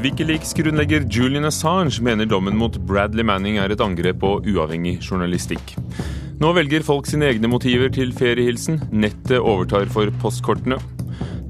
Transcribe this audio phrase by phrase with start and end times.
[0.00, 5.74] Wikileaks-grunnlegger Julian Assange mener dommen mot Bradley Manning er et angrep på uavhengig journalistikk.
[6.40, 8.78] Nå velger folk sine egne motiver til feriehilsen.
[8.96, 10.78] Nettet overtar for postkortene.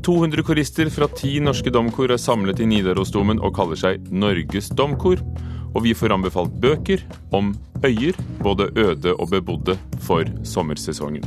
[0.03, 5.23] 200 korister fra ti norske domkor er samlet i Nidarosdomen og kaller seg Norges domkor.
[5.71, 7.53] Og vi får anbefalt bøker om
[7.87, 11.23] øyer, både øde og bebodde, for sommersesongen.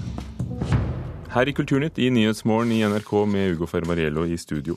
[1.31, 4.75] Her i Kulturnytt i Nyhetsmorgen i NRK med Ugo Fermariello i studio.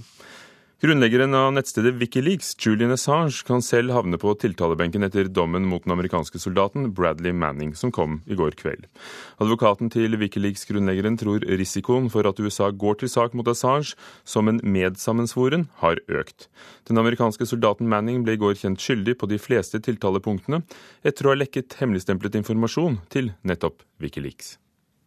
[0.76, 5.94] Grunnleggeren av nettstedet Wikileaks, Julian Assange, kan selv havne på tiltalebenken etter dommen mot den
[5.94, 8.84] amerikanske soldaten Bradley Manning, som kom i går kveld.
[9.40, 13.96] Advokaten til Wikileaks-grunnleggeren tror risikoen for at USA går til sak mot Assange
[14.28, 16.50] som en medsammensvoren, har økt.
[16.84, 20.60] Den amerikanske soldaten Manning ble i går kjent skyldig på de fleste tiltalepunktene,
[21.00, 24.58] etter å ha lekket hemmeligstemplet informasjon til nettopp Wikileaks.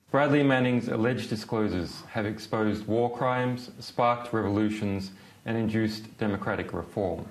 [0.09, 5.11] Bradley Manning's alleged disclosures have exposed war crimes, sparked revolutions,
[5.49, 7.25] and induced democratic reform.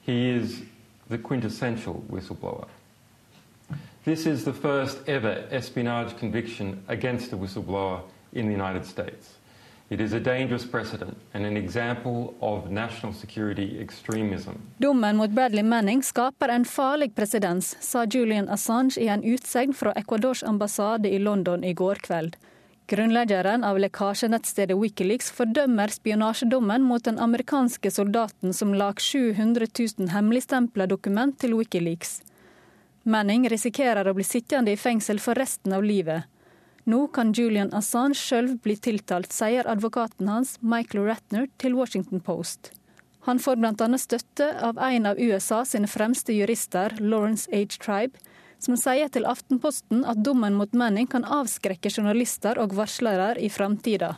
[0.00, 0.62] He is
[1.10, 2.66] the quintessential whistleblower.
[4.04, 8.00] This is the first ever espionage conviction against a whistleblower
[8.32, 9.34] in the United States.
[9.90, 14.54] It is a dangerous precedent and an example of national security extremism.
[14.78, 19.92] Dommen mot Bradley Manning skaper en farlig presedens, sa Julian Assange i en utsegn fra
[19.96, 22.36] Ecuadors ambassade i London i går kveld.
[22.90, 30.88] Grunnleggeren av lekkasjenettstedet Wikileaks fordømmer spionasjedommen mot den amerikanske soldaten som la 700 000 hemmeligstempla
[30.90, 32.16] dokument til Wikileaks.
[33.06, 36.26] Manning risikerer å bli sittende i fengsel for resten av livet.
[36.90, 42.72] Nå kan Julian Assange sjøl bli tiltalt, sier advokaten hans Michael Ratner til Washington Post.
[43.28, 43.88] Han får bl.a.
[44.02, 47.78] støtte av en av USA sine fremste jurister, Lawrence H.
[47.78, 48.18] Tribe,
[48.60, 54.14] som sier til Aftenposten at dommen mot Manning kan avskrekke journalister og varslere i framtida.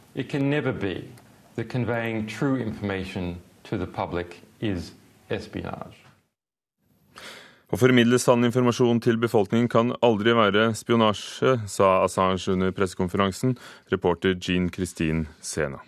[7.73, 13.57] Å formidle sann informasjon til befolkningen kan aldri være spionasje, sa Assange under pressekonferansen.
[13.95, 15.80] Reporter Jean Christine Sena.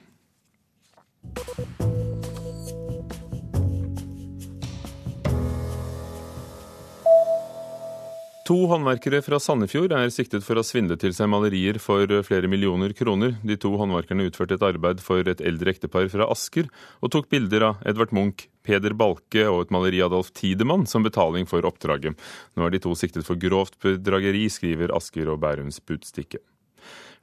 [8.44, 12.92] To håndverkere fra Sandefjord er siktet for å svindle til seg malerier for flere millioner
[12.92, 13.38] kroner.
[13.40, 16.68] De to håndverkerne utførte et arbeid for et eldre ektepar fra Asker,
[17.00, 21.08] og tok bilder av Edvard Munch, Peder Balke og et maleri av Adolf Tidemann som
[21.08, 22.20] betaling for oppdraget.
[22.52, 26.44] Nå er de to siktet for grovt bedrageri, skriver Asker og Bærums Budstikke.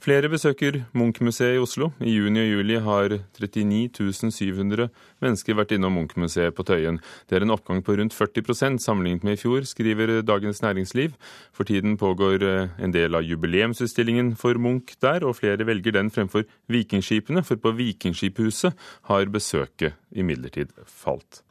[0.02, 1.92] Flere besøker Munch-museet i Oslo.
[2.02, 4.88] I juni og juli har 39 700
[5.22, 6.98] mennesker vært innom Munch-museet på Tøyen.
[7.30, 11.14] Det er en oppgang på rundt 40% sammenlignet med i fjor, skriver Dagens Næringsliv.
[11.54, 16.10] For tiden pågår eh, en del av jubileumsutstillingen for Munch der, og flere velger den
[16.10, 18.74] fremfor Vikingskipene, for på Vikingskiphuset
[19.14, 21.44] har besøket imidlertid falt.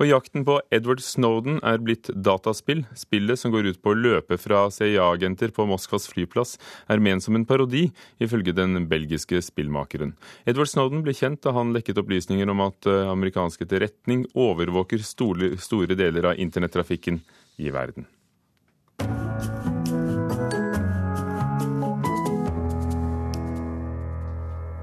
[0.00, 2.84] Og jakten på Edward Snowden er blitt dataspill.
[2.98, 6.56] Spillet, som går ut på å løpe fra CIA-agenter på Moskvas flyplass,
[6.90, 7.88] er ment som en parodi,
[8.22, 10.14] ifølge den belgiske spillmakeren.
[10.48, 15.98] Edward Snowden ble kjent da han lekket opplysninger om at eh, amerikansk etterretning overvåker store
[15.98, 17.22] deler av internettrafikken
[17.60, 18.08] i verden.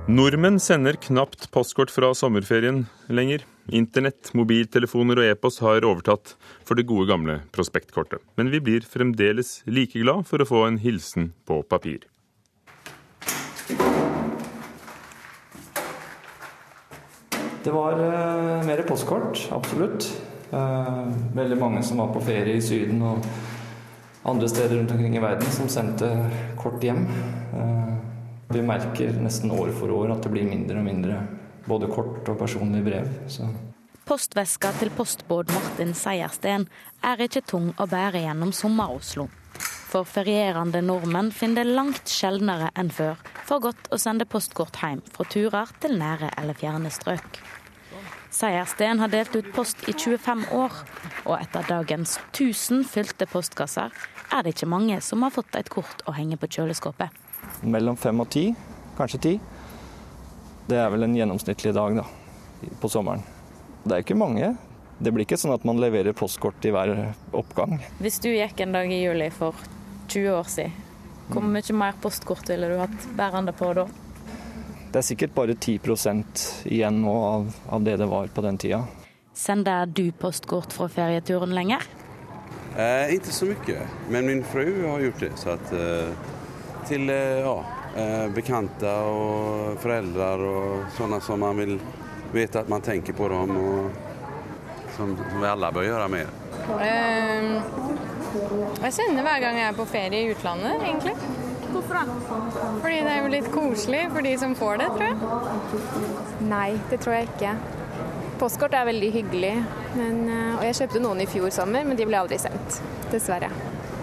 [0.08, 3.42] Nordmenn sender knapt postkort fra sommerferien lenger.
[3.76, 6.32] Internett, mobiltelefoner og e-post har overtatt
[6.64, 8.22] for det gode gamle prospektkortet.
[8.40, 12.08] Men vi blir fremdeles like glad for å få en hilsen på papir.
[17.68, 20.08] Det var uh, mer postkort, absolutt.
[20.54, 21.04] Uh,
[21.36, 23.28] veldig mange som var på ferie i Syden og
[24.24, 26.16] andre steder rundt omkring i verden, som sendte
[26.56, 27.04] kort hjem.
[27.52, 27.97] Uh,
[28.50, 31.18] vi merker nesten år for år at det blir mindre og mindre
[31.68, 33.10] både kort og personlige brev.
[33.28, 33.48] Så.
[34.08, 36.68] Postveska til postbåt Martin Seiersten
[37.04, 39.28] er ikke tung å bære gjennom sommer-Oslo.
[39.88, 45.04] For ferierende nordmenn finner det langt sjeldnere enn før for godt å sende postkort hjem
[45.12, 47.42] fra turer til nære eller fjerne strøk.
[48.32, 50.82] Seiersten har delt ut post i 25 år,
[51.26, 53.96] og etter dagens 1000 fylte postkasser
[54.32, 57.27] er det ikke mange som har fått et kort å henge på kjøleskapet
[57.62, 58.50] mellom fem og ti,
[58.98, 59.34] kanskje ti.
[60.68, 62.06] Det er vel en gjennomsnittlig dag da,
[62.82, 63.24] på sommeren.
[63.84, 64.56] Det er ikke mange.
[65.00, 66.92] Det blir ikke sånn at man leverer postkort i hver
[67.38, 67.78] oppgang.
[68.02, 69.56] Hvis du gikk en dag i juli for
[70.10, 70.84] 20 år siden,
[71.28, 71.54] hvor mm.
[71.54, 73.86] mye mer postkort ville du hatt bærende på da?
[74.88, 75.78] Det er sikkert bare 10
[76.72, 78.86] igjen nå av, av, det det var på den tida.
[79.36, 81.84] Sender du postkort fra ferieturen lenger?
[82.78, 85.32] Eh, ikke så mye, men min fru har gjort det.
[85.38, 85.72] så at...
[85.76, 86.36] Eh
[86.88, 87.56] til eh, ja,
[88.00, 91.78] eh, bekanta og foreldre og sånne som man vil
[92.34, 93.56] vite at man tenker på dem.
[93.58, 94.04] Og
[94.98, 96.32] som, som vi alle bør gjøre mer.
[96.68, 97.50] Um,
[98.84, 101.14] jeg sender hver gang jeg er på ferie i utlandet, egentlig.
[101.72, 102.04] Hvorfor da?
[102.82, 105.16] Fordi det er jo litt koselig for de som får det, tror jeg.
[106.50, 107.56] Nei, det tror jeg ikke.
[108.42, 109.56] Postkort er veldig hyggelig,
[109.98, 112.82] men, eh, og jeg kjøpte noen i fjor sommer, men de ble aldri sendt.
[113.14, 113.50] Dessverre.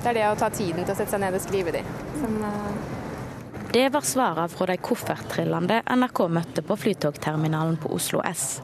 [0.04, 1.80] Det er det å ta tiden til å sette seg ned og skrive de.
[2.20, 3.70] Som, uh...
[3.72, 8.58] Det var svarene fra de kofferttrillende NRK møtte på flytogterminalen på Oslo S.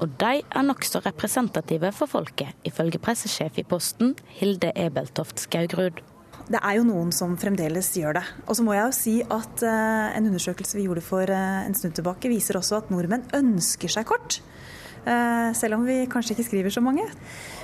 [0.00, 6.00] Og de er nokså representative for folket, ifølge pressesjef i Posten, Hilde Ebeltoft Skaugrud.
[6.48, 8.24] Det er jo noen som fremdeles gjør det.
[8.48, 11.76] Og så må jeg jo si at uh, en undersøkelse vi gjorde for uh, en
[11.76, 14.40] stund tilbake, viser også at nordmenn ønsker seg kort.
[15.08, 17.06] Uh, selv om vi kanskje ikke skriver så mange.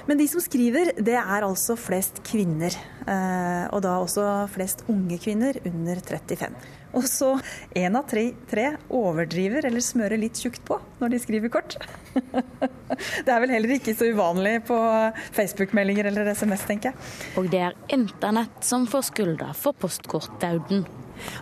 [0.08, 2.72] Men de som skriver, det er altså flest kvinner.
[3.04, 6.56] Og da også flest unge kvinner under 35.
[6.94, 7.30] Og så
[7.74, 11.76] én av tre, tre, overdriver eller smører litt tjukt på når de skriver kort.
[13.24, 14.76] Det er vel heller ikke så uvanlig på
[15.34, 17.14] Facebook-meldinger eller SMS, tenker jeg.
[17.40, 20.84] Og det er internett som får skylda for postkortdauden.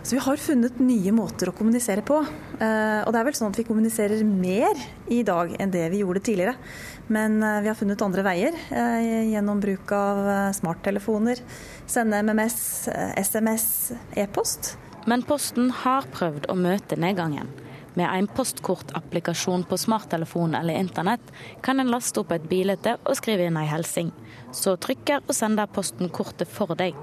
[0.01, 2.19] Så vi har funnet nye måter å kommunisere på.
[2.23, 4.79] Eh, og det er vel sånn at vi kommuniserer mer
[5.11, 6.55] i dag enn det vi gjorde tidligere.
[7.13, 10.23] Men eh, vi har funnet andre veier eh, gjennom bruk av
[10.57, 11.41] smarttelefoner,
[11.89, 12.57] sende MMS,
[13.19, 13.67] SMS,
[14.19, 14.75] e-post.
[15.09, 17.49] Men Posten har prøvd å møte nedgangen.
[17.93, 23.45] Med en postkortapplikasjon på smarttelefon eller internett kan en laste opp et bilde og skrive
[23.49, 24.09] inn ei hilsen.
[24.55, 26.97] Så trykker og sender Posten kortet for deg.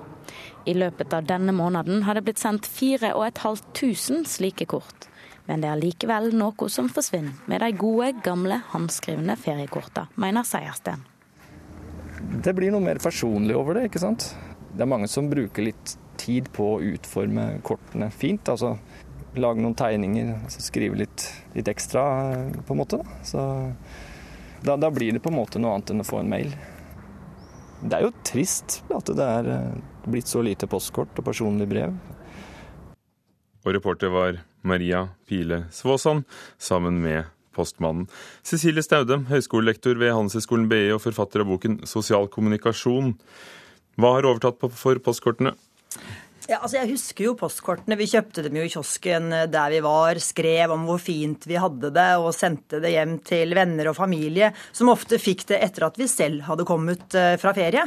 [0.68, 5.08] I løpet av denne måneden har det blitt sendt 4500 slike kort.
[5.48, 11.06] Men det er likevel noe som forsvinner med de gode, gamle, håndskrevne feriekorta, mener Seiersten.
[12.44, 14.28] Det blir noe mer personlig over det, ikke sant.
[14.70, 18.48] Det er mange som bruker litt tid på å utforme kortene fint.
[18.48, 18.76] altså
[19.38, 22.02] lage noen tegninger, altså skrive litt, litt, ekstra,
[22.66, 23.00] på en måte.
[23.26, 23.42] Så
[24.64, 26.54] da, da, blir det på en måte noe annet enn å få en mail.
[27.80, 29.76] Det er jo trist at det er eh,
[30.12, 31.96] blitt så lite postkort og personlig brev.
[33.64, 36.24] Og reporter var Maria Pile Svåsand
[36.58, 38.06] sammen med postmannen.
[38.46, 43.14] Cecilie Staude, høyskolelektor ved Handelshøyskolen BI e og forfatter av boken 'Sosial kommunikasjon'.
[44.00, 45.54] Hva har overtatt for postkortene?
[46.48, 47.98] Ja, altså Jeg husker jo postkortene.
[48.00, 51.58] Vi kjøpte dem jo i kiosken eh, der vi var, skrev om hvor fint vi
[51.60, 55.86] hadde det og sendte det hjem til venner og familie, som ofte fikk det etter
[55.86, 57.84] at vi selv hadde kommet eh, fra ferie.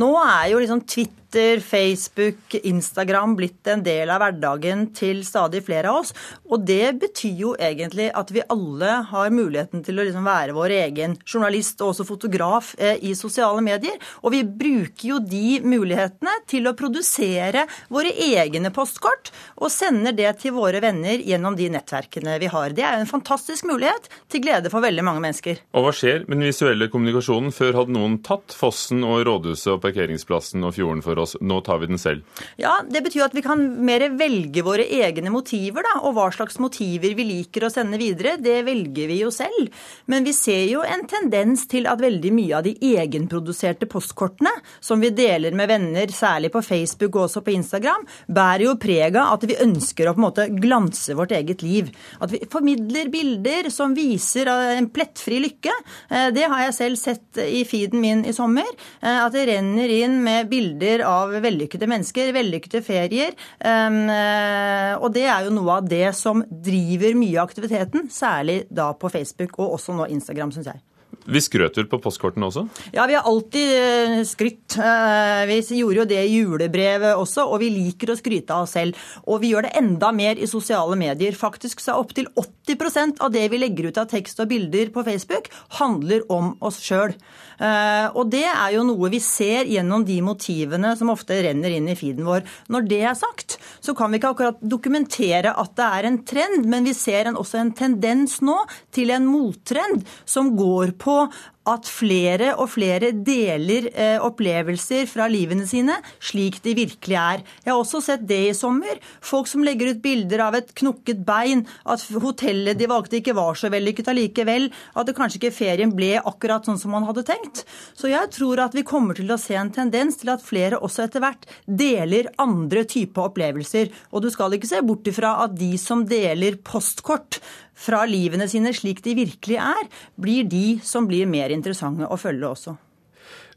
[0.00, 5.62] Nå er jo liksom Twitter Twitter, Facebook, Instagram blitt en del av hverdagen til stadig
[5.62, 6.10] flere av oss.
[6.50, 10.74] Og det betyr jo egentlig at vi alle har muligheten til å liksom være vår
[10.80, 13.94] egen journalist og også fotograf eh, i sosiale medier.
[14.24, 19.30] Og vi bruker jo de mulighetene til å produsere våre egne postkort
[19.60, 22.74] og sender det til våre venner gjennom de nettverkene vi har.
[22.74, 25.62] Det er en fantastisk mulighet til glede for veldig mange mennesker.
[25.78, 27.54] Og hva skjer med den visuelle kommunikasjonen?
[27.54, 31.36] Før hadde noen tatt fossen og rådhuset og parkeringsplassen og fjorden for oss.
[31.40, 32.24] Nå tar vi den selv.
[32.60, 36.00] Ja, Det betyr at vi kan mer velge våre egne motiver, da.
[36.04, 39.70] Og hva slags motiver vi liker å sende videre, det velger vi jo selv.
[40.10, 45.00] Men vi ser jo en tendens til at veldig mye av de egenproduserte postkortene, som
[45.00, 49.36] vi deler med venner, særlig på Facebook og også på Instagram, bærer jo preg av
[49.36, 51.90] at vi ønsker å på en måte glanse vårt eget liv.
[52.20, 55.74] At vi formidler bilder som viser en plettfri lykke.
[56.10, 58.68] Eh, det har jeg selv sett i feeden min i sommer.
[59.00, 63.34] Eh, at det renner inn med bilder av vellykkede mennesker, vellykkede ferier.
[63.58, 68.92] Eh, og det er jo noe av det som driver mye av aktiviteten, særlig da
[68.94, 70.82] på Facebook og også nå Instagram, syns jeg.
[71.28, 72.64] Vi skrøt vel på postkortene også?
[72.94, 74.76] Ja, vi har alltid eh, skrytt.
[74.80, 78.74] Eh, vi gjorde jo det i julebrevet også, og vi liker å skryte av oss
[78.78, 78.98] selv.
[79.26, 81.36] Og vi gjør det enda mer i sosiale medier.
[81.36, 85.04] Faktisk så er opptil 80% av det vi legger ut av tekst og bilder på
[85.06, 85.50] Facebook,
[85.80, 87.14] handler om oss sjøl.
[87.60, 91.90] Eh, og det er jo noe vi ser gjennom de motivene som ofte renner inn
[91.92, 92.46] i feeden vår.
[92.72, 96.68] Når det er sagt, så kan vi ikke akkurat dokumentere at det er en trend,
[96.70, 98.56] men vi ser en, også en tendens nå
[98.96, 101.22] til en mottrend som går på
[101.68, 107.42] at flere og flere deler eh, opplevelser fra livene sine slik de virkelig er.
[107.64, 108.96] Jeg har også sett det i sommer.
[109.20, 113.58] Folk som legger ut bilder av et knukket bein, at hotellet de valgte ikke var
[113.60, 117.64] så vellykket allikevel, at det kanskje ikke ferien ble akkurat sånn som man hadde tenkt.
[117.92, 121.06] Så jeg tror at vi kommer til å se en tendens til at flere også
[121.06, 123.92] etter hvert deler andre typer opplevelser.
[124.14, 127.42] Og du skal ikke se bort ifra at de som deler postkort
[127.80, 132.48] fra livene sine slik de virkelig er, blir de som blir mer interessante å følge
[132.50, 132.76] også.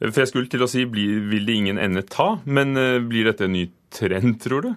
[0.03, 3.47] For jeg skulle til å si vil det ingen ende ta, men eh, blir dette
[3.47, 4.71] en ny trend, tror du?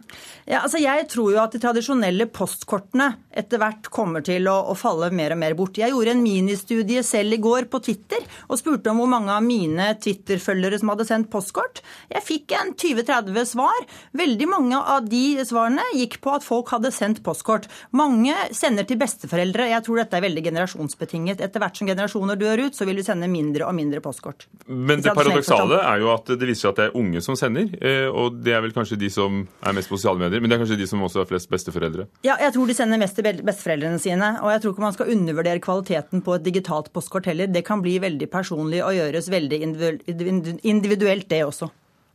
[0.46, 4.76] Ja, altså Jeg tror jo at de tradisjonelle postkortene etter hvert kommer til å, å,
[4.78, 5.78] falle mer og mer bort.
[5.80, 9.44] Jeg gjorde en ministudie selv i går på Twitter og spurte om hvor mange av
[9.44, 11.82] mine Twitter-følgere som hadde sendt postkort.
[12.12, 13.86] Jeg fikk en 20-30 svar.
[14.16, 17.68] Veldig mange av de svarene gikk på at folk hadde sendt postkort.
[17.96, 19.70] Mange sender til besteforeldre.
[19.72, 21.42] Jeg tror dette er veldig generasjonsbetinget.
[21.44, 24.46] Etter hvert som generasjoner dør ut, så vil vi sende mindre og mindre postkort.
[24.66, 27.68] Men det paradoksale er jo at det viser seg at det er unge som sender,
[27.80, 30.56] eh, og det er vel kanskje de som er mest på sosiale medier, men det
[30.56, 32.06] er kanskje de som også er flest besteforeldre?
[32.26, 35.12] Ja, jeg tror de sender mest til besteforeldrene sine, og jeg tror ikke man skal
[35.14, 37.50] undervurdere kvaliteten på et digitalt postkort heller.
[37.50, 41.70] Det kan bli veldig personlig og gjøres veldig individuelt, det også.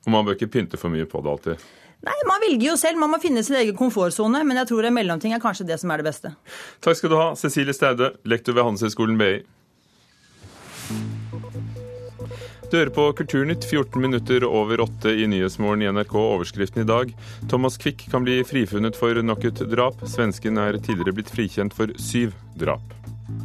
[0.05, 1.69] Og man bør ikke pynte for mye på det alltid?
[2.01, 2.98] Nei, Man velger jo selv.
[2.98, 4.43] Man må finne sin egen komfortsone.
[4.48, 6.33] Men jeg tror en mellomting er kanskje det som er det beste.
[6.81, 9.33] Takk skal du ha, Cecilie Staude, lektor ved Handelshøyskolen BI.
[12.71, 16.13] Du hører på Kulturnytt 14 minutter over åtte i Nyhetsmorgen i NRK.
[16.15, 17.09] Overskriften i dag
[17.49, 19.99] Thomas Quick kan bli frifunnet for nok et drap.
[20.07, 22.95] Svensken er tidligere blitt frikjent for syv drap.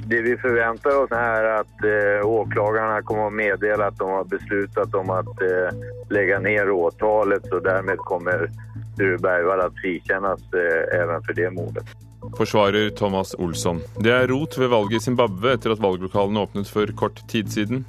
[0.07, 4.95] Det vi forventer oss er at eh, åklagerne kommer å meddele at de har besluttet
[4.95, 8.47] om å eh, legge ned åtalet, og dermed kommer
[8.97, 11.83] Sture til å frikjennes eh, for det mordet.
[12.39, 13.83] Forsvarer Thomas Olsson.
[14.01, 17.85] Det er rot ved valget i Zimbabwe etter at valglokalene åpnet for kort tid siden.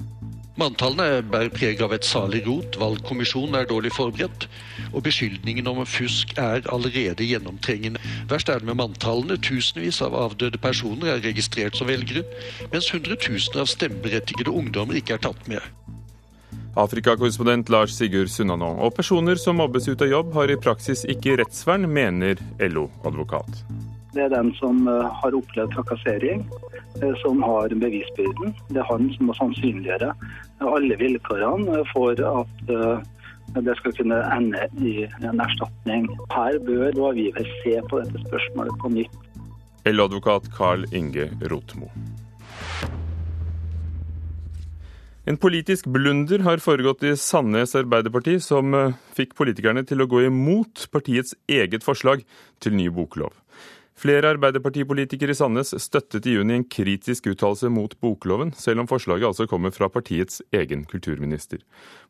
[0.58, 4.48] Manntallene bærer preg av et salig rot, valgkommisjonen er dårlig forberedt,
[4.90, 8.02] og beskyldningen om fusk er allerede gjennomtrengende.
[8.30, 9.36] Verst er det med manntallene.
[9.38, 12.24] Tusenvis av avdøde personer er registrert som velgere,
[12.72, 15.62] mens hundretusener av stemmeberettigede ungdommer ikke er tatt med.
[16.78, 18.72] Afrikakorrespondent Lars Sigurd Sunnanå.
[18.82, 23.62] Og personer som mobbes ut av jobb, har i praksis ikke rettsvern, mener LO-advokat.
[24.18, 26.40] Det er den som eh, har opplevd trakassering,
[26.98, 28.50] eh, som har bevisbyrden.
[28.66, 30.08] Det er han som må sannsynliggjøre
[30.66, 36.10] alle vilkårene for at eh, det skal kunne ende i en erstatning.
[36.34, 39.16] Her bør lovgiver se på dette spørsmålet på nytt.
[39.86, 41.86] LO-advokat Carl Inge Rotmo.
[45.30, 48.74] En politisk blunder har foregått i Sandnes Arbeiderparti, som
[49.14, 52.26] fikk politikerne til å gå imot partiets eget forslag
[52.64, 53.36] til ny boklov.
[53.98, 59.26] Flere Arbeiderpartipolitikere i Sandnes støttet i juni en kritisk uttalelse mot bokloven, selv om forslaget
[59.26, 61.64] altså kommer fra partiets egen kulturminister.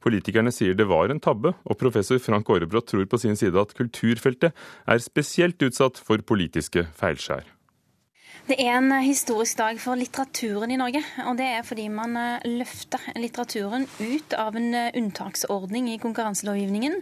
[0.04, 3.72] Politikerne sier det var en tabbe, og professor Frank Aarebrot tror på sin side at
[3.78, 4.52] kulturfeltet
[4.84, 7.48] er spesielt utsatt for politiske feilskjær.
[8.46, 11.02] Det er en historisk dag for litteraturen i Norge.
[11.26, 16.94] Og det er fordi man eh, løfter litteraturen ut av en eh, unntaksordning i konkurranselovgivningen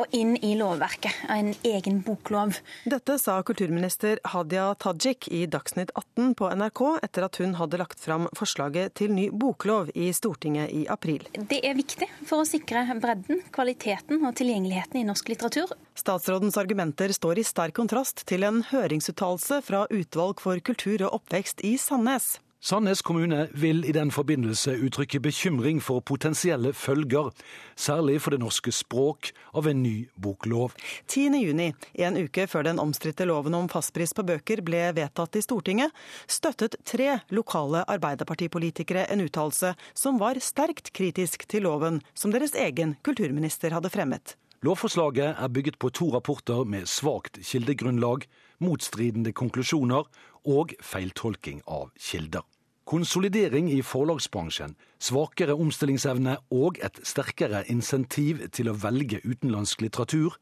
[0.00, 2.58] og inn i lovverket, av en egen boklov.
[2.88, 8.02] Dette sa kulturminister Hadia Tajik i Dagsnytt 18 på NRK etter at hun hadde lagt
[8.02, 11.28] fram forslaget til ny boklov i Stortinget i april.
[11.36, 15.76] Det er viktig for å sikre bredden, kvaliteten og tilgjengeligheten i norsk litteratur.
[15.98, 21.22] Statsrådens argumenter står i sterk kontrast til en høringsuttalelse fra Utvalg for kultur kultur og
[21.22, 22.38] oppvekst i Sandnes.
[22.58, 27.30] Sandnes kommune vil i den forbindelse uttrykke bekymring for potensielle følger,
[27.78, 30.74] særlig for det norske språk, av en ny boklov.
[31.06, 35.94] 10.6, en uke før den omstridte loven om fastpris på bøker ble vedtatt i Stortinget,
[36.26, 42.96] støttet tre lokale arbeiderpartipolitikere en uttalelse som var sterkt kritisk til loven som deres egen
[43.06, 44.34] kulturminister hadde fremmet.
[44.66, 48.24] Lovforslaget er bygget på to rapporter med svakt kildegrunnlag,
[48.58, 50.08] motstridende konklusjoner
[50.50, 52.42] og feiltolking av kilder.
[52.88, 60.40] Konsolidering i forlagsbransjen, svakere omstillingsevne og et sterkere insentiv til å velge utenlandsk litteratur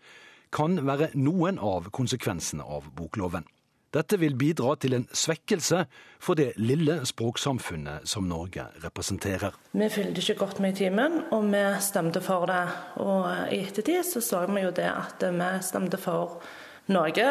[0.54, 3.44] kan være noen av konsekvensene av bokloven.
[3.96, 5.86] Dette vil bidra til en svekkelse
[6.20, 9.54] for det lille språksamfunnet som Norge representerer.
[9.72, 12.62] Vi fulgte ikke godt med i timen, og vi stemte for det.
[13.00, 16.42] Og i ettertid så så vi jo det at vi stemte for
[16.92, 17.30] Norge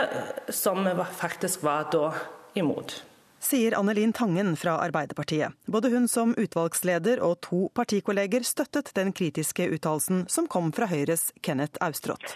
[0.50, 2.10] som vi faktisk var da
[2.58, 3.04] imot.
[3.46, 5.54] Sier Annelin Tangen fra Arbeiderpartiet.
[5.70, 11.30] Både hun som utvalgsleder og to partikolleger støttet den kritiske uttalelsen som kom fra Høyres
[11.46, 12.34] Kenneth Austrått.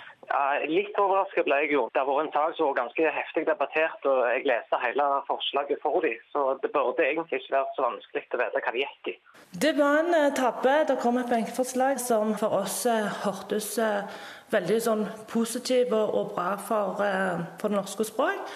[0.69, 1.87] Litt overrasket ble jeg jo.
[1.93, 5.81] Det har vært en sak som var ganske heftig debattert, og jeg leste hele forslaget
[5.83, 6.17] for dem.
[6.33, 9.15] Så det burde egentlig ikke vært så vanskelig å vite hva de gikk i.
[9.65, 10.75] Det var en eh, tabbe.
[10.89, 14.19] Det kom et benkeforslag som for oss eh, hørtes eh,
[14.53, 17.01] veldig sånn positivt og bra for,
[17.61, 18.53] for det norske språk.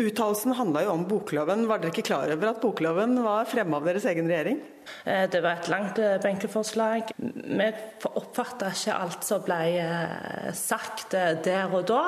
[0.00, 1.66] Uttalelsen handla jo om bokloven.
[1.68, 4.62] Var dere ikke klar over at bokloven var fremme av deres egen regjering?
[5.04, 7.12] Eh, det var et langt eh, benkeforslag.
[7.18, 7.68] Vi
[8.08, 12.02] oppfatta ikke alt som ble eh, sagt der og da.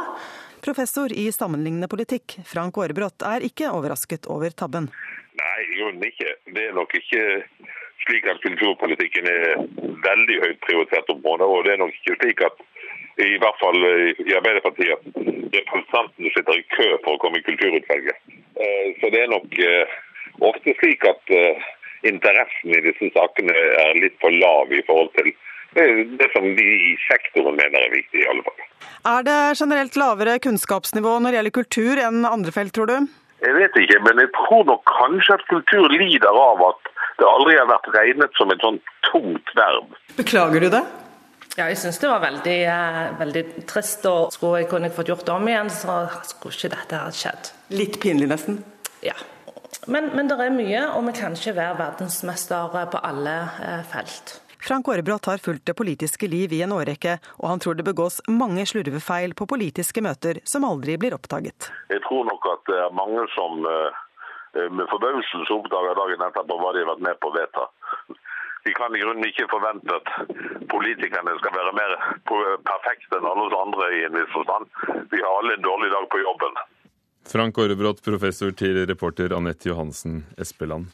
[0.65, 4.89] Professor i sammenlignende politikk, Frank Aarebrot, er ikke overrasket over tabben.
[5.37, 6.39] Nei, i grunnen ikke.
[6.57, 7.25] Det er nok ikke
[8.07, 9.61] slik at kulturpolitikken er
[10.05, 11.49] veldig høyt prioritert område.
[11.49, 12.65] Og det er nok ikke slik at
[13.23, 15.05] i hvert fall i Arbeiderpartiet,
[15.55, 18.19] representantene sitter i kø for å komme i kulturutvalget.
[18.59, 19.97] Eh, så det er nok eh,
[20.47, 21.65] ofte slik at eh,
[22.07, 25.35] interessen i disse sakene er litt for lav i forhold til
[25.75, 28.61] det som de i sektoren mener er viktig, i alle fall.
[29.11, 33.09] Er det generelt lavere kunnskapsnivå når det gjelder kultur enn andre felt, tror du?
[33.43, 37.57] Jeg vet ikke, men jeg tror nok kanskje at kultur lider av at det aldri
[37.59, 38.79] har vært regnet som et sånn
[39.09, 39.91] tungt verv.
[40.15, 40.85] Beklager du det?
[41.55, 42.57] Ja, jeg syns det var veldig,
[43.21, 44.07] veldig trist.
[44.11, 47.53] og Skulle jeg kunne fått gjort det om igjen, så skulle ikke dette ha skjedd.
[47.75, 48.59] Litt pinlig, nesten?
[49.07, 49.15] Ja.
[49.87, 53.37] Men, men det er mye, og vi kan ikke være verdensmester på alle
[53.91, 54.41] felt.
[54.65, 58.23] Frank Aarebrot har fulgt det politiske liv i en årrekke, og han tror det begås
[58.33, 61.69] mange slurvefeil på politiske møter som aldri blir oppdaget.
[61.93, 63.61] Jeg tror nok at det er mange som
[64.55, 67.67] med forbauselse oppdager dagen etterpå hva de har vært med på å vedta.
[68.65, 70.13] Vi kan i grunnen ikke forvente at
[70.73, 71.97] politikerne skal være mer
[72.65, 74.71] perfekte enn alle oss andre i en viss forstand.
[75.13, 76.57] Vi har alle en dårlig dag på jobben.
[77.29, 80.89] Frank Aarebrot, professor til reporter Anette Johansen Espeland.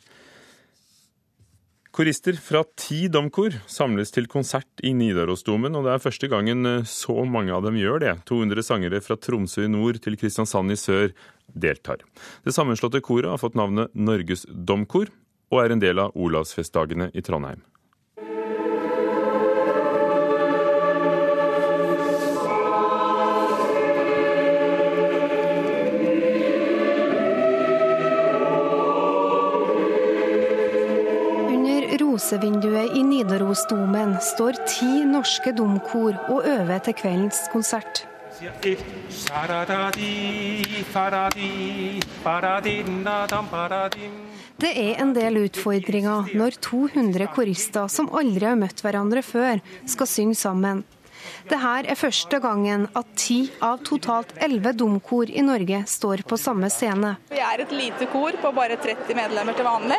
[1.91, 7.17] Korister fra ti domkor samles til konsert i Nidarosdomen, og det er første gangen så
[7.27, 8.13] mange av dem gjør det.
[8.31, 11.11] 200 sangere fra Tromsø i nord til Kristiansand i sør
[11.51, 12.03] deltar.
[12.47, 15.11] Det sammenslåtte koret har fått navnet Norges Domkor,
[15.51, 17.65] og er en del av Olavsfestdagene i Trondheim.
[31.51, 38.07] Under rosevinduet i Nidarosdomen står ti norske domkor og øver til kveldens konsert.
[44.61, 50.09] Det er en del utfordringer når 200 korister som aldri har møtt hverandre før, skal
[50.11, 50.83] synge sammen.
[51.49, 56.69] Dette er første gangen at ti av totalt elleve domkor i Norge står på samme
[56.73, 57.15] scene.
[57.33, 59.99] Vi er et lite kor på bare 30 medlemmer til vanlig.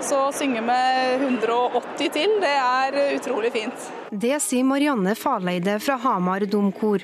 [0.00, 3.88] Så å synge med 180 til, det er utrolig fint.
[4.10, 7.02] Det sier Marianne Faleide fra Hamar domkor.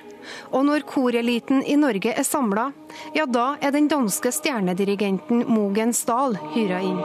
[0.55, 2.71] Og når koreliten i Norge er samla,
[3.17, 7.01] ja da er den danske stjernedirigenten Mogen Stahl hyra inn.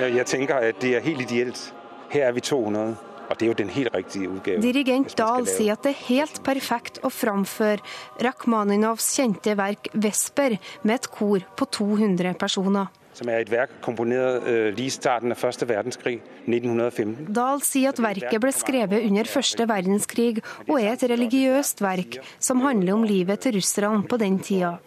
[0.00, 1.60] Jeg tenker at det er helt ideelt.
[2.10, 3.09] Her er vi 200.
[3.30, 4.62] Det er jo den helt riktige utgaven.
[4.64, 7.78] Dirigent Dahl sier at det er helt perfekt å framføre
[8.26, 12.90] Rakhmaninovs kjente verk 'Vesper' med et kor på 200 personer.
[13.14, 17.30] Som er et verk komponert uh, lige starten av første verdenskrig, 1915.
[17.34, 22.62] Dahl sier at verket ble skrevet under første verdenskrig, og er et religiøst verk som
[22.64, 24.78] handler om livet til russerne på den tida.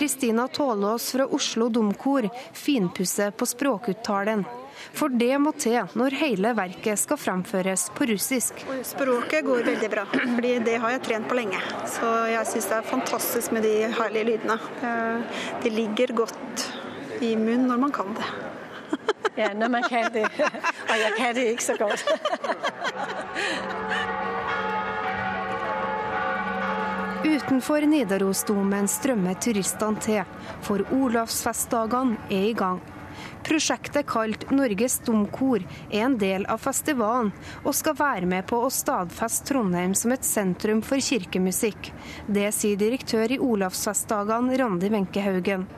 [0.00, 4.44] Kristina Tålås fra Oslo Domkor finpusse på språkuttalen.
[4.92, 8.62] For det må til når hele verket skal framføres på russisk.
[8.80, 11.60] Språket går veldig bra, fordi det har jeg trent på lenge.
[11.84, 14.56] Så jeg syns det er fantastisk med de herlige lydene.
[15.60, 16.64] Det ligger godt
[17.20, 18.28] i munnen når man kan det.
[19.36, 20.24] Ja, når man kan det.
[20.90, 22.08] Og jeg kan det ikke så godt.
[27.20, 30.22] Utenfor Nidarosdomen strømmer turistene til,
[30.64, 32.78] for Olavsfestdagene er i gang.
[33.44, 37.28] Prosjektet kalt Norges Domkor er en del av festivalen,
[37.60, 41.92] og skal være med på å stadfeste Trondheim som et sentrum for kirkemusikk.
[42.24, 45.68] Det sier direktør i Olavsfestdagene, Randi Wenche Haugen.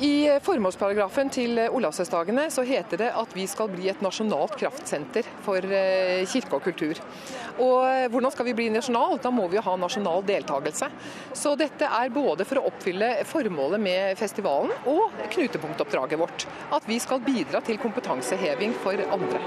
[0.00, 5.60] I formålsparagrafen til Olavsfestdagene så heter det at vi skal bli et nasjonalt kraftsenter for
[5.60, 7.00] kirke og kultur.
[7.60, 9.18] Og hvordan skal vi bli nasjonal?
[9.20, 10.88] Da må vi jo ha nasjonal deltakelse.
[11.36, 16.48] Så dette er både for å oppfylle formålet med festivalen og knutepunktoppdraget vårt.
[16.72, 19.44] At vi skal bidra til kompetanseheving for andre.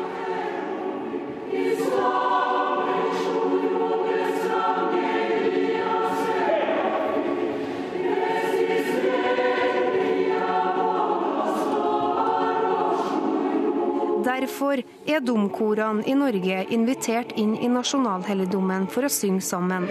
[14.34, 19.86] Derfor er domkorene i Norge invitert inn i nasjonalhelligdommen for å synge sammen.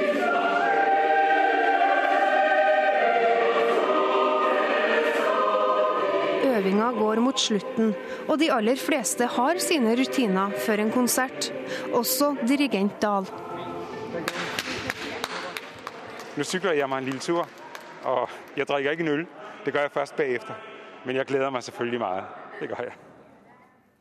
[6.49, 7.93] Øvinga går mot slutten,
[8.27, 11.53] og de aller fleste har sine rutiner før en konsert.
[11.95, 13.31] Også dirigent Dahl.
[16.35, 17.47] Nå sykler jeg meg en lille tur,
[18.11, 19.25] og jeg drikker ikke en øl.
[19.63, 20.69] Det gjør jeg først bagefter.
[21.07, 22.29] Men jeg gleder meg selvfølgelig mye.
[22.59, 23.01] Det gjør jeg.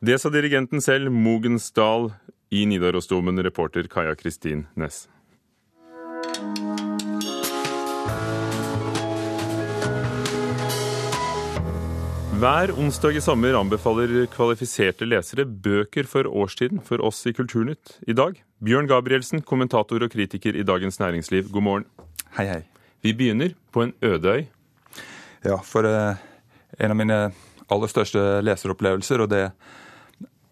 [0.02, 2.08] Det sa dirigenten selv, Mogensdal,
[2.50, 5.04] i Nidarosdomen, reporter Kaja Kristin Næss.
[12.42, 18.00] Hver onsdag i sommer anbefaler kvalifiserte lesere bøker for årstiden for oss i Kulturnytt.
[18.02, 21.46] I dag Bjørn Gabrielsen, kommentator og kritiker i Dagens Næringsliv.
[21.54, 21.86] God morgen.
[22.34, 22.64] Hei, hei.
[23.06, 24.42] Vi begynner på en øde øy.
[25.46, 26.18] Ja, for eh,
[26.80, 27.20] en av mine
[27.70, 29.44] aller største leseropplevelser, og det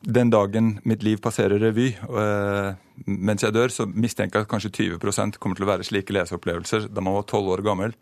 [0.01, 2.73] den dagen mitt liv passerer revy, uh,
[3.07, 6.89] mens jeg dør, så mistenker jeg at kanskje 20% kommer til å være slike leseopplevelser
[6.89, 7.97] da man var tolv år gammel.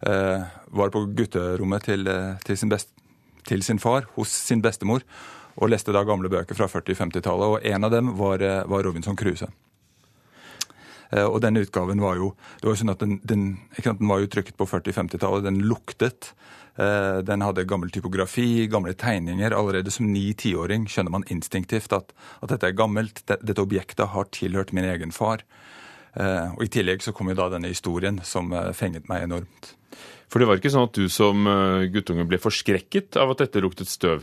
[0.00, 2.08] Uh, var på gutterommet til,
[2.44, 2.92] til sin best,
[3.48, 5.04] til sin far hos sin bestemor
[5.60, 7.56] og leste da gamle bøker fra 40-50-tallet.
[7.56, 9.50] og En av dem var, eh, var Robinson Crusoe.
[11.10, 13.44] Eh, og denne utgaven var jo det var jo sånn at den, den,
[13.76, 15.46] den var jo trykket på 40-50-tallet.
[15.48, 16.32] Den luktet.
[16.80, 19.56] Eh, den hadde gammel typografi, gamle tegninger.
[19.56, 23.24] Allerede som ni-tiåring skjønner man instinktivt at, at, dette er gammelt.
[23.30, 25.44] Dette objektet har tilhørt min egen far.
[26.10, 29.68] Og I tillegg så kom jo da denne historien som fenget meg enormt.
[30.30, 33.62] For det var ikke sånn at du som eh, guttunge ble forskrekket av at dette
[33.64, 34.22] luktet støv?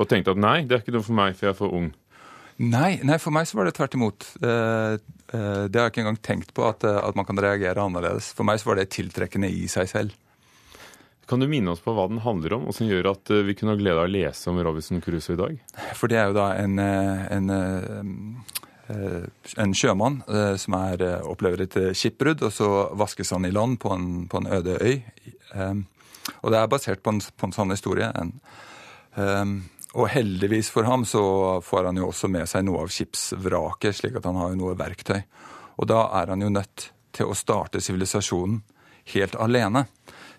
[0.00, 1.90] Og tenkte at nei, det er ikke noe for meg, for jeg er for ung?
[2.62, 4.26] Nei, nei, for meg så var det tvert imot.
[4.38, 8.30] Eh, eh, det har jeg ikke engang tenkt på, at, at, man kan reagere annerledes.
[8.36, 10.18] For meg så var det tiltrekkende i seg selv.
[11.30, 13.74] Kan du minne oss på hva den handler om, og som gjør at vi kunne
[13.74, 15.60] ha glede av å lese om Robinson Crusoe i dag?
[15.98, 17.52] For det er jo da en, en,
[19.62, 20.18] en sjømann
[20.60, 24.50] som er, opplever et skipbrudd, og så vaskes han i land på en, på en
[24.58, 24.98] øde øy
[26.42, 28.08] og det er basert på en, på en sånn historie.
[29.16, 29.56] Um,
[29.92, 31.22] og heldigvis for ham så
[31.64, 34.76] får han jo også med seg noe av skipsvraket, slik at han har jo noe
[34.78, 35.20] verktøy.
[35.80, 38.62] Og da er han jo nødt til å starte sivilisasjonen
[39.12, 39.84] helt alene.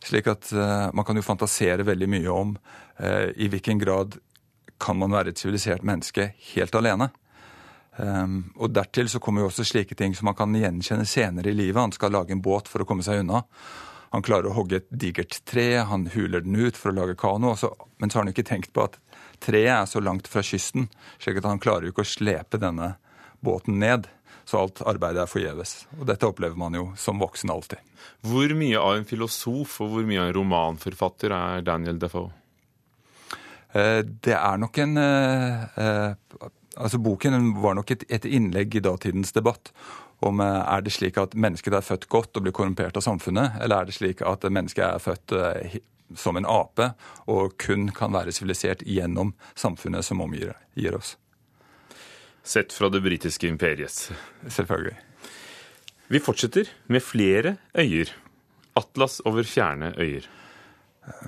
[0.04, 4.18] Slik at uh, man kan jo fantasere veldig mye om uh, i hvilken grad
[4.82, 7.12] kan man være et sivilisert menneske helt alene.
[7.94, 11.58] Um, og dertil så kommer jo også slike ting som man kan gjenkjenne senere i
[11.58, 11.82] livet.
[11.82, 13.44] Han skal lage en båt for å komme seg unna.
[14.14, 17.56] Han klarer å hogge et digert tre, han huler den ut for å lage kano.
[17.58, 19.00] Så, men så har han ikke tenkt på at
[19.42, 20.86] treet er så langt fra kysten,
[21.18, 22.94] slik at han klarer jo ikke å slepe denne
[23.44, 24.06] båten ned.
[24.46, 25.74] Så alt arbeidet er forgjeves.
[25.98, 27.82] Og dette opplever man jo som voksen alltid.
[28.28, 32.30] Hvor mye av en filosof og hvor mye av en romanforfatter er Daniel Defoe?
[33.74, 38.82] Eh, det er nok en eh, eh, Altså Boken var nok et, et innlegg i
[38.82, 39.70] datidens debatt
[40.24, 43.60] om eh, er det slik at mennesket er født godt og blir korrumpert av samfunnet,
[43.62, 45.80] eller er det slik at mennesket er født eh,
[46.20, 46.92] som en ape
[47.32, 50.54] og kun kan være sivilisert gjennom samfunnet som omgir
[50.98, 51.16] oss?
[52.44, 54.12] Sett fra det britiske imperiet.
[54.52, 54.98] Selvfølgelig.
[56.12, 58.12] Vi fortsetter med flere øyer.
[58.76, 60.28] Atlas over fjerne øyer.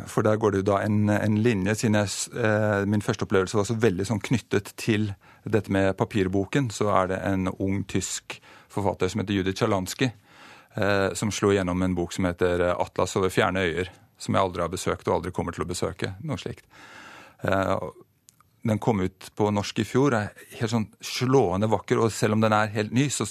[0.07, 3.57] For der går det jo da en, en linje, siden jeg, eh, min første opplevelse
[3.57, 5.09] var så veldig sånn knyttet til
[5.45, 8.39] dette med papirboken, så er det en ung tysk
[8.71, 10.09] forfatter som heter Judith Chalansky,
[10.75, 14.43] eh, som slo gjennom en bok som heter eh, 'Atlas over fjerne øyer', som jeg
[14.43, 16.15] aldri har besøkt og aldri kommer til å besøke.
[16.23, 16.65] noe slikt.
[17.43, 17.79] Eh,
[18.65, 21.99] den kom ut på norsk i fjor, er helt sånn slående vakker.
[22.01, 23.27] Og selv om den er helt ny, så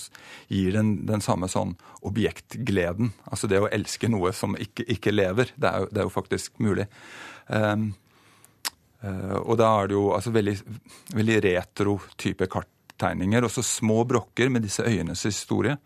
[0.46, 1.74] gir den den samme sånn
[2.06, 3.10] objektgleden.
[3.26, 5.50] Altså det å elske noe som ikke, ikke lever.
[5.56, 6.86] Det er, jo, det er, jo, faktisk mulig.
[7.48, 7.94] Um,
[9.04, 10.54] og da er det jo altså veldig,
[11.12, 13.44] veldig retro type karttegninger.
[13.44, 15.76] også små brokker med disse øyenes historie.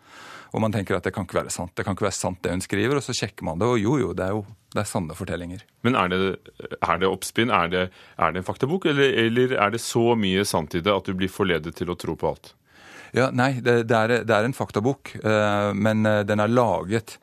[0.53, 1.75] Og man tenker at det kan ikke være sant.
[1.77, 3.97] Det kan ikke være sant det hun skriver, og så sjekker man det, og jo
[4.01, 5.63] jo, det er jo det er sanne fortellinger.
[5.85, 6.19] Men er det,
[6.77, 7.49] er det oppspinn?
[7.53, 7.83] Er det,
[8.21, 11.17] er det, en faktabok, eller, eller, er det så mye sant i det at du
[11.17, 12.53] blir forledet til å tro på alt?
[13.17, 17.17] Ja, Nei, det, det, er, det er, en faktabok, eh, men eh, den er laget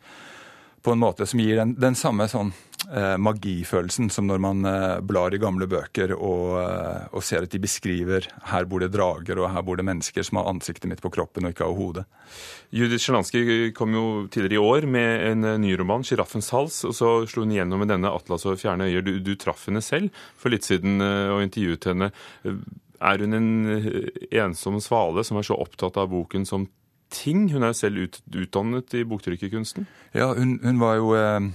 [0.82, 5.00] på en måte som gir den, den samme sånn eh, magifølelsen som når man eh,
[5.02, 9.40] blar i gamle bøker og, eh, og, ser at de beskriver her bor det drager
[9.40, 12.06] og her bor det mennesker som har ansiktet mitt på kroppen og ikke har hodet.
[12.70, 16.94] Judith Sjalansky kom jo tidligere i år med en eh, ny roman, 'Sjiraffens hals', og
[16.94, 19.04] så slo hun igjennom med denne 'Atlas og fjerne øyer'.
[19.06, 22.12] Du, du traff henne selv for litt siden eh, og intervjuet henne.
[22.96, 23.50] Er hun en
[24.30, 26.70] ensom svale som er så opptatt av boken som
[27.10, 27.52] ting.
[27.52, 29.86] Hun er jo selv ut, utdannet i boktrykkerkunsten.
[30.14, 31.50] Ja, hun, hun var jo eh, eh,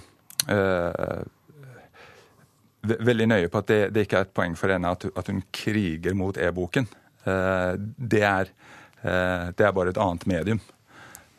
[2.81, 5.43] veldig nøye på at det, det, ikke er et poeng for henne at, at hun
[5.53, 6.87] kriger mot e-boken.
[7.23, 10.61] Eh, det, eh, det, er bare et annet medium.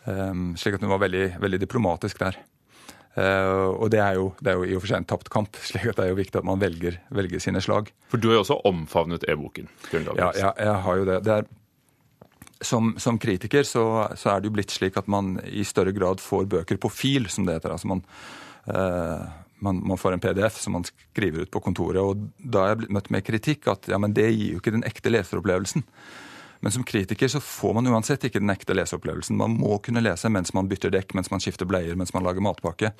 [0.06, 2.38] Eh, slik at hun var veldig, veldig diplomatisk der.
[3.12, 5.58] Uh, og det er, jo, det er, jo, i og for seg en tapt kamp,
[5.68, 7.90] slik at det er jo viktig at man velger, velger sine slag.
[8.08, 9.68] For du har jo også omfavnet e-boken?
[9.92, 11.18] Ja, ja, jeg har jo det.
[11.26, 11.50] Det er
[12.64, 13.84] som, som kritiker så,
[14.16, 17.28] så, er det jo blitt slik at man i større grad får bøker på fil,
[17.28, 17.74] som det heter.
[17.74, 22.02] Altså man, eh, man, man, får en PDF som man skriver ut på kontoret.
[22.02, 24.74] Og da har jeg blitt møtt med kritikk at ja, men det gir jo ikke
[24.74, 25.86] den ekte leseropplevelsen.
[26.62, 29.34] Men som kritiker så får man uansett ikke den ekte leseopplevelsen.
[29.36, 32.44] Man må kunne lese mens man bytter dekk, mens man skifter bleier, mens man lager
[32.44, 32.92] matpakke.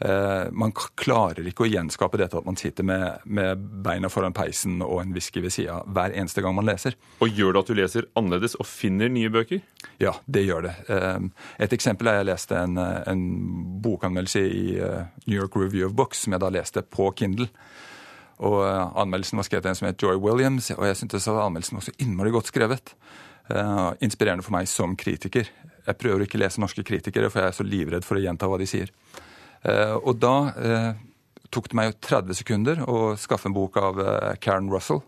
[0.00, 4.80] Eh, man klarer ikke å gjenskape dette at man sitter med, med beina foran peisen
[4.82, 6.98] og en whisky ved sida hver eneste gang man leser.
[7.22, 9.62] Og Gjør det at du leser annerledes og finner nye bøker?
[10.02, 10.74] Ja, det gjør det.
[10.90, 11.30] Eh,
[11.62, 13.26] et eksempel er jeg leste en, en
[13.86, 17.52] bokanmeldelse i eh, New York Review of Books som jeg da leste på Kindle.
[18.44, 21.40] Og uh, Anmeldelsen var skrevet av en som het Joy Williams, og jeg syntes at
[21.40, 22.92] anmeldelsen var så innmari godt skrevet.
[23.48, 25.48] Uh, inspirerende for meg som kritiker.
[25.86, 28.50] Jeg prøver ikke å lese norske kritikere, for jeg er så livredd for å gjenta
[28.50, 28.92] hva de sier.
[29.64, 30.36] Uh, og da
[31.54, 34.00] tok det meg 30 sekunder å skaffe en bok av
[34.42, 35.00] Karen Russell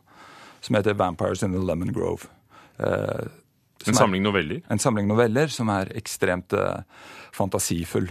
[0.64, 2.28] som heter 'Vampires in the Lemon Grove'.
[3.86, 4.62] en samling noveller?
[4.70, 6.54] En samling noveller som er ekstremt
[7.32, 8.08] fantasifull.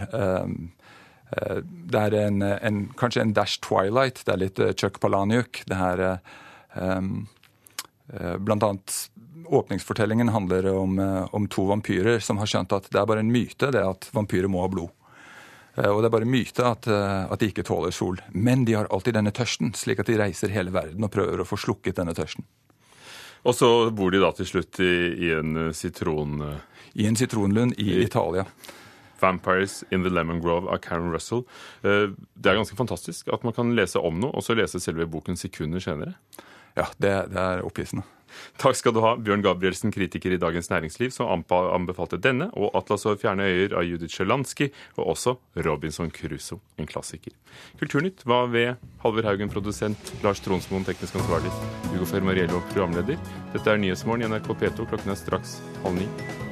[1.30, 4.22] Eh, det er en, en, kanskje en dash Twilight.
[4.24, 5.62] Det er litt eh, Chuck Palahniuk.
[5.68, 6.04] Det er
[6.74, 7.26] um,
[8.40, 8.94] Blant annet
[9.52, 10.94] åpningsfortellingen handler om,
[11.30, 14.48] om, to vampyrer som har skjønt at det er bare en myte det at vampyrer
[14.48, 14.94] må ha blod.
[15.76, 18.16] Og det er bare en myte at, at, de ikke tåler sol.
[18.32, 21.48] Men de har alltid denne tørsten, slik at de reiser hele verden og prøver å
[21.48, 22.48] få slukket denne tørsten.
[23.44, 24.94] Og så bor de da til slutt i,
[25.28, 26.40] i en sitron...
[26.96, 28.48] I en sitronlund i, i Italia.
[29.20, 31.44] 'Vampires in the Lemon Grove' av Karen Russell.
[31.82, 35.06] Eh, det er ganske fantastisk at man kan lese om noe, og så lese selve
[35.06, 36.14] boken sekunder senere.
[36.76, 38.06] Ja, det, det er opphissende.
[38.60, 43.06] Takk skal du ha, Bjørn Gabrielsen, kritiker i Dagens Næringsliv, som anbefalte denne og 'Atlas
[43.06, 47.32] over fjerne øyer' av Judith Sjelanski og også 'Robinson Crusoe', en klassiker.
[47.78, 51.52] Kulturnytt var ved Halvor Haugen, produsent, Lars Tronsmoen, teknisk ansvarlig,
[51.92, 53.18] Hugo Fermariello, programleder.
[53.52, 56.47] Dette er Nyhetsmorgen i NRK P2, klokken er straks halv ni.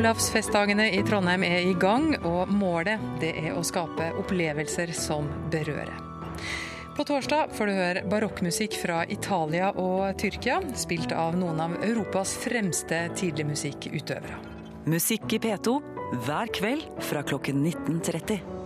[0.00, 5.90] Olavsfestdagene i Trondheim er i gang, og målet det er å skape opplevelser som berører.
[6.96, 12.32] På torsdag får du høre barokkmusikk fra Italia og Tyrkia, spilt av noen av Europas
[12.40, 14.40] fremste tidligmusikkutøvere.
[14.88, 15.76] Musikk i P2
[16.24, 18.59] hver kveld fra klokken 19.30.